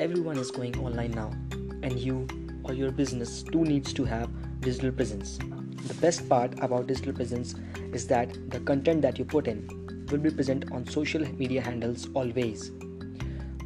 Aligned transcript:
everyone 0.00 0.38
is 0.38 0.50
going 0.50 0.76
online 0.78 1.10
now 1.10 1.30
and 1.82 1.98
you 1.98 2.26
or 2.64 2.72
your 2.72 2.90
business 2.90 3.42
too 3.42 3.62
needs 3.62 3.92
to 3.92 4.04
have 4.04 4.30
digital 4.60 4.90
presence. 4.90 5.38
The 5.86 5.94
best 5.94 6.28
part 6.28 6.52
about 6.60 6.86
digital 6.86 7.12
presence 7.12 7.54
is 7.92 8.06
that 8.06 8.50
the 8.50 8.60
content 8.60 9.02
that 9.02 9.18
you 9.18 9.24
put 9.24 9.48
in 9.48 9.68
will 10.10 10.18
be 10.18 10.30
present 10.30 10.72
on 10.72 10.86
social 10.86 11.20
media 11.34 11.60
handles 11.60 12.08
always. 12.14 12.70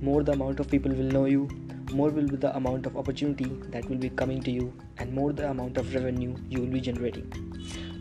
More 0.01 0.25
the 0.25 0.33
amount 0.33 0.59
of 0.59 0.69
people 0.69 0.93
will 0.93 1.05
know 1.05 1.27
you 1.27 1.49
more 1.93 2.11
will 2.11 2.27
be 2.27 2.37
the 2.37 2.55
amount 2.57 2.87
of 2.87 2.97
opportunity 2.97 3.51
that 3.71 3.89
will 3.89 3.97
be 3.97 4.11
coming 4.11 4.43
to 4.43 4.51
you 4.51 4.73
and 4.99 5.13
more 5.13 5.33
the 5.33 5.49
amount 5.49 5.79
of 5.79 5.95
revenue 5.95 6.35
you 6.49 6.61
will 6.61 6.67
be 6.67 6.81
generating. 6.81 7.31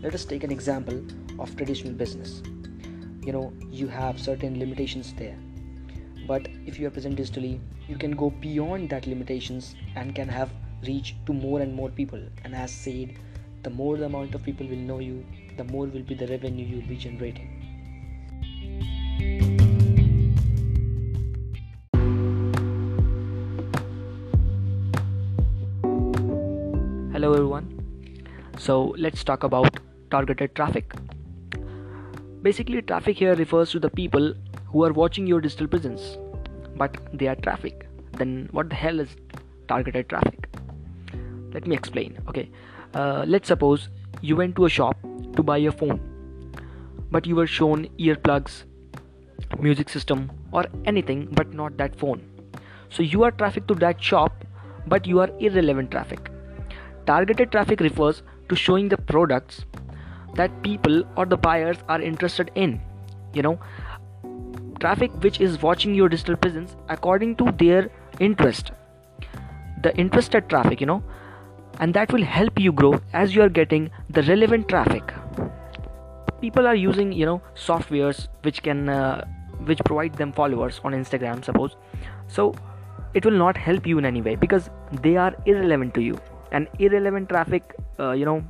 Let 0.01 0.15
us 0.15 0.25
take 0.25 0.43
an 0.43 0.51
example 0.51 1.05
of 1.37 1.55
traditional 1.55 1.93
business. 1.93 2.41
You 3.23 3.33
know 3.33 3.53
you 3.69 3.87
have 3.87 4.19
certain 4.19 4.57
limitations 4.57 5.13
there 5.13 5.37
but 6.27 6.47
if 6.65 6.79
you 6.79 6.87
are 6.87 6.91
present 6.91 7.17
digitally 7.19 7.59
you 7.87 7.97
can 7.97 8.11
go 8.11 8.29
beyond 8.45 8.89
that 8.89 9.07
limitations 9.07 9.75
and 9.95 10.15
can 10.15 10.27
have 10.27 10.49
reach 10.87 11.15
to 11.25 11.33
more 11.33 11.61
and 11.61 11.73
more 11.73 11.89
people. 11.89 12.21
And 12.43 12.55
as 12.55 12.71
said 12.71 13.13
the 13.63 13.69
more 13.69 13.97
the 13.97 14.05
amount 14.05 14.35
of 14.35 14.43
people 14.43 14.67
will 14.67 14.83
know 14.89 14.99
you 14.99 15.25
the 15.57 15.63
more 15.63 15.85
will 15.85 16.03
be 16.03 16.15
the 16.15 16.27
revenue 16.27 16.65
you 16.65 16.81
will 16.81 16.87
be 16.87 16.97
generating. 16.97 17.61
Hello 27.13 27.33
everyone. 27.33 27.67
So 28.57 28.93
let's 28.97 29.23
talk 29.23 29.43
about 29.43 29.79
targeted 30.11 30.55
traffic. 30.55 30.93
Basically 32.41 32.81
traffic 32.81 33.17
here 33.17 33.33
refers 33.35 33.71
to 33.71 33.79
the 33.79 33.89
people 33.89 34.33
who 34.75 34.83
are 34.83 34.91
watching 34.91 35.25
your 35.25 35.39
digital 35.43 35.67
presence 35.73 36.05
but 36.79 36.95
they 37.19 37.27
are 37.33 37.35
traffic 37.43 37.83
then 38.21 38.31
what 38.51 38.69
the 38.69 38.75
hell 38.75 38.99
is 38.99 39.15
targeted 39.69 40.09
traffic? 40.09 40.49
Let 41.53 41.65
me 41.65 41.75
explain 41.75 42.17
okay? 42.27 42.49
Uh, 42.93 43.23
let's 43.25 43.47
suppose 43.47 43.87
you 44.21 44.35
went 44.35 44.57
to 44.57 44.65
a 44.65 44.69
shop 44.69 44.97
to 45.37 45.43
buy 45.43 45.59
a 45.59 45.71
phone 45.71 46.01
but 47.09 47.25
you 47.25 47.37
were 47.37 47.47
shown 47.47 47.87
earplugs 47.97 48.63
music 49.59 49.87
system 49.87 50.29
or 50.51 50.65
anything 50.83 51.29
but 51.31 51.53
not 51.53 51.77
that 51.77 51.95
phone. 51.97 52.21
So 52.89 53.01
you 53.01 53.23
are 53.23 53.31
traffic 53.31 53.67
to 53.67 53.75
that 53.75 54.03
shop 54.03 54.43
but 54.87 55.07
you 55.07 55.21
are 55.21 55.29
irrelevant 55.39 55.91
traffic. 55.91 56.29
Targeted 57.05 57.49
traffic 57.53 57.79
refers 57.79 58.23
to 58.49 58.57
showing 58.57 58.89
the 58.89 58.97
products 58.97 59.63
that 60.33 60.61
people 60.63 61.01
or 61.15 61.25
the 61.25 61.37
buyers 61.37 61.77
are 61.87 62.01
interested 62.01 62.51
in 62.55 62.81
you 63.35 63.41
know 63.41 63.59
traffic 64.79 65.11
which 65.23 65.39
is 65.41 65.61
watching 65.61 65.93
your 65.93 66.09
digital 66.09 66.35
presence 66.35 66.75
according 66.89 67.35
to 67.37 67.51
their 67.59 67.89
interest. 68.19 68.71
The 69.83 69.95
interested 69.97 70.49
traffic 70.49 70.81
you 70.81 70.87
know 70.87 71.03
and 71.79 71.93
that 71.93 72.11
will 72.11 72.23
help 72.23 72.59
you 72.59 72.71
grow 72.71 72.99
as 73.13 73.35
you 73.35 73.41
are 73.41 73.49
getting 73.49 73.89
the 74.09 74.23
relevant 74.23 74.69
traffic. 74.69 75.13
People 76.41 76.67
are 76.67 76.75
using 76.75 77.11
you 77.11 77.25
know 77.25 77.41
softwares 77.55 78.27
which 78.43 78.61
can 78.63 78.89
uh, 78.89 79.25
which 79.65 79.79
provide 79.85 80.13
them 80.15 80.31
followers 80.31 80.79
on 80.83 80.93
instagram 80.93 81.43
suppose. 81.43 81.75
So 82.27 82.53
it 83.13 83.25
will 83.25 83.39
not 83.45 83.57
help 83.57 83.87
you 83.87 83.97
in 83.97 84.05
any 84.05 84.21
way 84.21 84.35
because 84.35 84.69
they 85.01 85.17
are 85.17 85.35
irrelevant 85.45 85.93
to 85.95 86.01
you. 86.01 86.17
And 86.51 86.67
irrelevant 86.79 87.29
traffic 87.29 87.75
uh, 87.99 88.11
you 88.11 88.25
know 88.25 88.43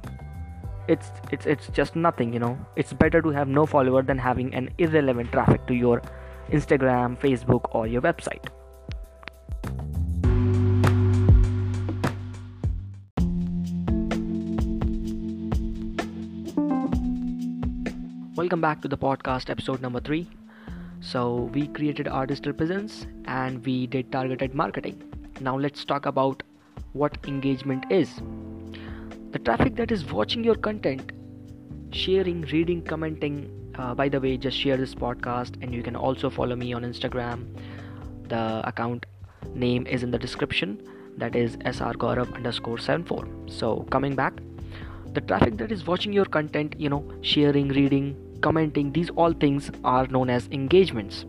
it's 0.87 1.09
it's 1.31 1.45
it's 1.45 1.67
just 1.69 1.95
nothing 1.95 2.33
you 2.33 2.39
know. 2.39 2.57
It's 2.75 2.93
better 2.93 3.21
to 3.21 3.29
have 3.29 3.47
no 3.47 3.65
follower 3.65 4.03
than 4.03 4.17
having 4.17 4.53
an 4.53 4.69
irrelevant 4.77 5.31
traffic 5.31 5.65
to 5.67 5.73
your 5.73 6.01
instagram 6.51 7.17
facebook 7.19 7.65
or 7.71 7.87
your 7.87 8.01
website. 8.01 8.45
Welcome 18.35 18.61
back 18.61 18.81
to 18.81 18.87
the 18.87 18.97
podcast 18.97 19.49
episode 19.49 19.81
number 19.81 19.99
3 19.99 20.27
so 21.01 21.49
we 21.53 21.67
created 21.67 22.07
artist 22.07 22.43
presence 22.57 23.07
and 23.25 23.65
we 23.65 23.87
did 23.87 24.11
targeted 24.11 24.53
marketing. 24.53 25.01
Now 25.41 25.57
let's 25.57 25.83
talk 25.83 26.05
about 26.05 26.43
what 26.93 27.17
engagement 27.27 27.85
is 27.89 28.21
the 29.35 29.39
traffic 29.39 29.75
that 29.75 29.91
is 29.91 30.03
watching 30.17 30.45
your 30.45 30.55
content 30.65 31.11
sharing 31.91 32.43
reading 32.51 32.81
commenting 32.81 33.33
uh, 33.77 33.93
by 33.93 34.07
the 34.07 34.19
way 34.25 34.37
just 34.37 34.57
share 34.57 34.77
this 34.77 34.95
podcast 34.95 35.57
and 35.61 35.73
you 35.73 35.83
can 35.87 35.93
also 35.93 36.29
follow 36.29 36.55
me 36.55 36.71
on 36.71 36.83
instagram. 36.83 37.43
The 38.29 38.65
account 38.65 39.05
name 39.53 39.85
is 39.87 40.03
in 40.03 40.11
the 40.11 40.17
description. 40.17 40.77
That 41.17 41.35
is 41.35 41.57
srgaurav 41.57 42.33
underscore 42.33 42.77
74 42.77 43.27
so 43.47 43.85
coming 43.97 44.15
back 44.15 44.39
the 45.11 45.19
traffic 45.19 45.57
that 45.57 45.69
is 45.69 45.85
watching 45.85 46.13
your 46.13 46.25
content 46.37 46.79
you 46.79 46.89
know 46.89 47.03
sharing 47.21 47.67
reading 47.79 48.09
commenting 48.41 48.93
these 48.93 49.09
all 49.09 49.33
things 49.33 49.69
are 49.83 50.07
known 50.07 50.29
as 50.29 50.47
engagements. 50.53 51.25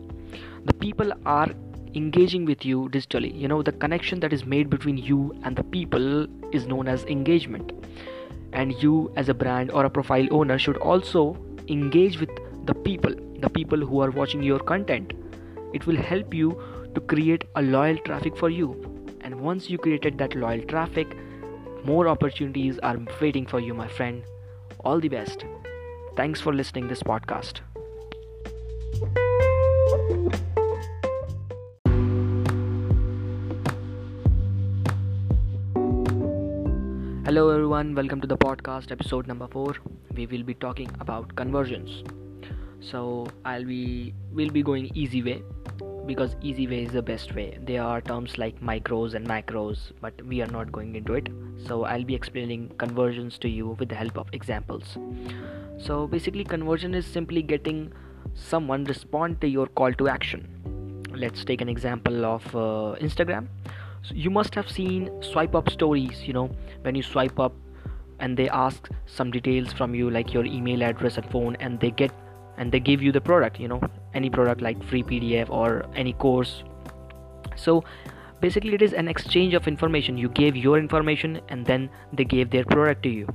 The 0.63 0.73
people 0.73 1.11
are 1.25 1.49
engaging 1.95 2.45
with 2.45 2.65
you 2.65 2.89
digitally. 2.89 3.37
You 3.39 3.47
know 3.47 3.61
the 3.61 3.71
connection 3.71 4.19
that 4.21 4.33
is 4.33 4.45
made 4.45 4.69
between 4.69 4.97
you 4.97 5.33
and 5.43 5.55
the 5.55 5.63
people 5.63 6.27
is 6.53 6.67
known 6.67 6.87
as 6.87 7.03
engagement. 7.05 7.71
And 8.53 8.81
you 8.81 9.11
as 9.15 9.29
a 9.29 9.33
brand 9.33 9.71
or 9.71 9.85
a 9.85 9.89
profile 9.89 10.27
owner 10.31 10.57
should 10.57 10.77
also 10.77 11.37
engage 11.67 12.19
with 12.19 12.29
the 12.65 12.73
people 12.73 13.13
the 13.39 13.49
people 13.49 13.79
who 13.79 14.01
are 14.01 14.09
watching 14.11 14.41
your 14.41 14.59
content. 14.59 15.13
It 15.73 15.85
will 15.85 15.97
help 15.97 16.33
you 16.33 16.59
to 16.95 17.01
create 17.01 17.43
a 17.55 17.61
loyal 17.61 17.97
traffic 17.99 18.35
for 18.35 18.49
you. 18.49 18.69
And 19.21 19.41
once 19.41 19.69
you 19.69 19.77
created 19.77 20.17
that 20.17 20.35
loyal 20.35 20.61
traffic 20.63 21.15
more 21.85 22.07
opportunities 22.07 22.79
are 22.79 22.97
waiting 23.21 23.45
for 23.45 23.59
you 23.59 23.73
my 23.73 23.87
friend. 23.87 24.23
All 24.81 24.99
the 24.99 25.09
best. 25.09 25.45
Thanks 26.15 26.41
for 26.41 26.53
listening 26.53 26.87
this 26.87 27.03
podcast 27.03 27.61
Hello 37.27 37.49
everyone, 37.49 37.93
welcome 37.93 38.21
to 38.21 38.27
the 38.27 38.37
podcast 38.37 38.89
episode 38.89 39.27
number 39.27 39.49
4. 39.49 39.75
We 40.15 40.27
will 40.27 40.43
be 40.43 40.53
talking 40.53 40.89
about 41.01 41.35
conversions. 41.35 42.05
So, 42.79 43.27
I'll 43.43 43.65
be 43.65 44.13
we'll 44.31 44.49
be 44.49 44.63
going 44.63 44.89
easy 44.95 45.21
way 45.21 45.43
because 46.05 46.37
easy 46.41 46.67
way 46.67 46.83
is 46.83 46.93
the 46.93 47.01
best 47.01 47.35
way. 47.35 47.59
There 47.61 47.83
are 47.83 47.99
terms 47.99 48.37
like 48.37 48.61
micros 48.61 49.13
and 49.13 49.27
macros, 49.27 49.91
but 49.99 50.13
we 50.25 50.41
are 50.41 50.47
not 50.47 50.71
going 50.71 50.95
into 50.95 51.15
it. 51.15 51.27
So, 51.65 51.83
I'll 51.83 52.05
be 52.05 52.15
explaining 52.15 52.69
conversions 52.77 53.37
to 53.39 53.49
you 53.49 53.75
with 53.77 53.89
the 53.89 53.95
help 53.95 54.17
of 54.17 54.29
examples. 54.31 54.97
So, 55.77 56.07
basically 56.07 56.45
conversion 56.45 56.95
is 56.95 57.05
simply 57.05 57.41
getting 57.41 57.91
someone 58.35 58.85
respond 58.85 59.41
to 59.41 59.49
your 59.49 59.67
call 59.67 59.91
to 59.95 60.07
action. 60.07 60.47
Let's 61.13 61.43
take 61.43 61.59
an 61.59 61.67
example 61.67 62.23
of 62.23 62.55
uh, 62.55 62.95
Instagram 63.01 63.47
you 64.13 64.29
must 64.29 64.55
have 64.55 64.69
seen 64.69 65.09
swipe 65.21 65.55
up 65.55 65.69
stories 65.69 66.23
you 66.27 66.33
know 66.33 66.49
when 66.81 66.95
you 66.95 67.03
swipe 67.03 67.39
up 67.39 67.53
and 68.19 68.35
they 68.37 68.49
ask 68.49 68.89
some 69.05 69.31
details 69.31 69.73
from 69.73 69.93
you 69.93 70.09
like 70.09 70.33
your 70.33 70.45
email 70.45 70.83
address 70.83 71.17
and 71.17 71.29
phone 71.31 71.55
and 71.59 71.79
they 71.79 71.91
get 71.91 72.11
and 72.57 72.71
they 72.71 72.79
give 72.79 73.01
you 73.01 73.11
the 73.11 73.21
product 73.21 73.59
you 73.59 73.67
know 73.67 73.81
any 74.13 74.29
product 74.29 74.61
like 74.61 74.83
free 74.83 75.03
pdf 75.03 75.49
or 75.49 75.85
any 75.95 76.13
course. 76.13 76.63
So 77.55 77.83
basically 78.41 78.73
it 78.73 78.81
is 78.81 78.93
an 78.93 79.07
exchange 79.07 79.53
of 79.53 79.67
information. 79.67 80.17
You 80.17 80.29
gave 80.29 80.55
your 80.55 80.77
information 80.77 81.39
and 81.49 81.65
then 81.65 81.89
they 82.13 82.25
gave 82.25 82.49
their 82.49 82.65
product 82.65 83.03
to 83.03 83.09
you. 83.09 83.27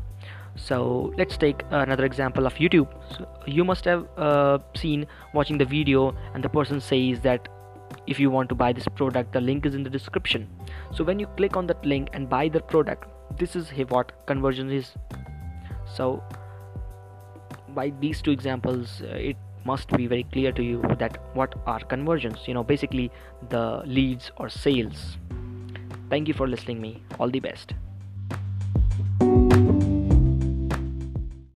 So 0.55 1.15
let's 1.17 1.37
take 1.37 1.63
another 1.71 2.05
example 2.05 2.47
of 2.47 2.55
youtube. 2.55 2.89
So 3.17 3.27
you 3.47 3.65
must 3.65 3.85
have 3.87 4.07
uh, 4.19 4.59
seen 4.77 5.07
watching 5.33 5.59
the 5.59 5.65
video 5.65 6.15
and 6.35 6.45
the 6.45 6.49
person 6.49 6.81
says 6.81 7.21
that 7.21 7.49
if 8.07 8.19
you 8.19 8.31
want 8.31 8.49
to 8.49 8.55
buy 8.55 8.73
this 8.73 8.89
product 8.89 9.33
the 9.33 9.41
link 9.41 9.67
is 9.67 9.75
in 9.75 9.83
the 9.83 9.91
description. 9.91 10.49
So 10.95 11.05
when 11.05 11.19
you 11.19 11.27
click 11.37 11.57
on 11.57 11.67
that 11.69 11.85
link 11.85 12.11
and 12.13 12.29
buy 12.29 12.49
the 12.49 12.61
product 12.61 13.09
this 13.39 13.57
is 13.57 13.71
what 13.89 14.13
conversion 14.27 14.71
is. 14.71 14.93
So 15.95 16.23
by 17.69 17.93
these 18.01 18.21
two 18.21 18.31
examples 18.31 19.03
uh, 19.03 19.15
it 19.15 19.37
must 19.65 19.89
be 19.97 20.07
very 20.07 20.25
clear 20.25 20.53
to 20.53 20.63
you 20.63 20.83
that 20.99 21.19
what 21.35 21.55
are 21.67 21.79
conversions 21.81 22.41
you 22.47 22.55
know 22.55 22.65
basically 22.65 23.11
the 23.51 23.83
leads 23.85 24.31
or 24.37 24.49
sales. 24.49 25.17
Thank 26.11 26.29
you 26.29 26.35
for 26.35 26.47
listening 26.47 26.81
me. 26.81 27.03
All 27.19 27.31
the 27.31 27.41
best 27.41 27.75